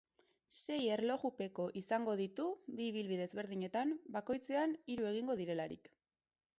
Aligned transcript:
Sei 0.59 0.77
erlojupeko 0.93 1.65
izango 1.83 2.17
ditu, 2.23 2.47
bi 2.79 2.89
ibilbide 2.95 3.29
ezberdinetan, 3.29 3.95
bakoitzean 4.19 4.77
hiru 4.95 5.11
egingo 5.15 5.41
direlarik. 5.45 5.97